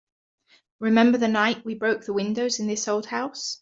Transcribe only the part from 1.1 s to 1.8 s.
the night we